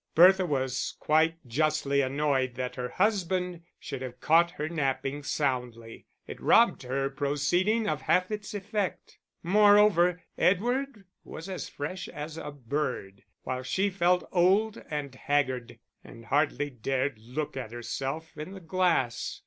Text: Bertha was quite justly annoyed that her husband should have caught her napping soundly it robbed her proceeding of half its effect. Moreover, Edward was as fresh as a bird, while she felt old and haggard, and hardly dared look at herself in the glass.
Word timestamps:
Bertha 0.15 0.47
was 0.47 0.95
quite 0.99 1.35
justly 1.47 2.01
annoyed 2.01 2.55
that 2.55 2.75
her 2.75 2.89
husband 2.89 3.61
should 3.79 4.01
have 4.01 4.19
caught 4.19 4.49
her 4.49 4.67
napping 4.67 5.21
soundly 5.21 6.07
it 6.25 6.41
robbed 6.41 6.81
her 6.81 7.07
proceeding 7.07 7.87
of 7.87 8.01
half 8.01 8.31
its 8.31 8.55
effect. 8.55 9.19
Moreover, 9.43 10.23
Edward 10.39 11.03
was 11.23 11.47
as 11.47 11.69
fresh 11.69 12.07
as 12.07 12.35
a 12.35 12.49
bird, 12.49 13.21
while 13.43 13.61
she 13.61 13.91
felt 13.91 14.27
old 14.31 14.81
and 14.89 15.13
haggard, 15.13 15.77
and 16.03 16.25
hardly 16.25 16.71
dared 16.71 17.19
look 17.19 17.55
at 17.55 17.71
herself 17.71 18.35
in 18.35 18.53
the 18.53 18.59
glass. 18.59 19.39